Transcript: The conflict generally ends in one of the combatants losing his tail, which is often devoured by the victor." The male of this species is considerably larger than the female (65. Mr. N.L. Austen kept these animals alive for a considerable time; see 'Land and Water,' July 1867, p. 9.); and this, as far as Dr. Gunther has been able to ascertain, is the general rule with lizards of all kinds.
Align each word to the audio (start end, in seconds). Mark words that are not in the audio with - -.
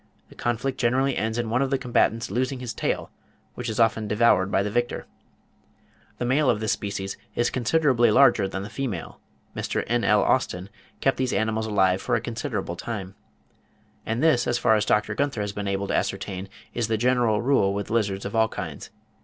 The 0.29 0.35
conflict 0.35 0.79
generally 0.79 1.15
ends 1.15 1.37
in 1.37 1.51
one 1.51 1.61
of 1.61 1.69
the 1.69 1.77
combatants 1.77 2.31
losing 2.31 2.59
his 2.59 2.73
tail, 2.73 3.11
which 3.53 3.69
is 3.69 3.79
often 3.79 4.07
devoured 4.07 4.49
by 4.49 4.63
the 4.63 4.71
victor." 4.71 5.05
The 6.17 6.25
male 6.25 6.49
of 6.49 6.59
this 6.59 6.71
species 6.71 7.17
is 7.35 7.51
considerably 7.51 8.09
larger 8.09 8.47
than 8.47 8.63
the 8.63 8.69
female 8.71 9.19
(65. 9.53 9.83
Mr. 9.85 9.85
N.L. 9.85 10.23
Austen 10.23 10.69
kept 11.01 11.17
these 11.17 11.33
animals 11.33 11.67
alive 11.67 12.01
for 12.01 12.15
a 12.15 12.19
considerable 12.19 12.75
time; 12.75 13.09
see 13.13 13.13
'Land 13.13 13.13
and 13.13 13.13
Water,' 13.13 13.61
July 13.61 13.81
1867, 13.93 13.93
p. 13.93 13.99
9.); 14.07 14.11
and 14.11 14.23
this, 14.23 14.47
as 14.47 14.57
far 14.57 14.75
as 14.75 14.85
Dr. 14.85 15.13
Gunther 15.13 15.41
has 15.41 15.53
been 15.53 15.67
able 15.67 15.87
to 15.89 15.95
ascertain, 15.95 16.49
is 16.73 16.87
the 16.87 16.97
general 16.97 17.43
rule 17.43 17.71
with 17.75 17.91
lizards 17.91 18.25
of 18.25 18.35
all 18.35 18.47
kinds. 18.49 18.89